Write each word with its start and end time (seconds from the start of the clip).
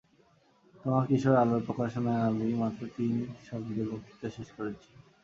তোমাদের 0.75 1.07
কিশোর 1.09 1.35
আলোর 1.35 1.61
প্রকাশনায় 1.67 2.23
আমি 2.29 2.47
মাত্র 2.61 2.81
তিন 2.95 3.13
শব্দে 3.47 3.83
বক্তৃতা 3.91 4.27
শেষ 4.35 4.49
করেছি। 4.57 4.89